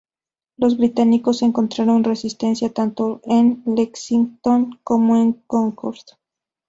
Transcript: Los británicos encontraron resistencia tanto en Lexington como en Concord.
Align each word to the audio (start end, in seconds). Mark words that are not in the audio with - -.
Los 0.57 0.77
británicos 0.79 1.43
encontraron 1.43 2.03
resistencia 2.03 2.73
tanto 2.73 3.21
en 3.23 3.61
Lexington 3.67 4.79
como 4.83 5.15
en 5.15 5.33
Concord. 5.45 5.99